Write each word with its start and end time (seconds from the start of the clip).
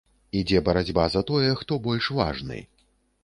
Ідзе 0.39 0.61
барацьба 0.69 1.03
за 1.15 1.21
тое, 1.29 1.51
хто 1.61 1.77
больш 1.87 2.09
важны. 2.21 2.59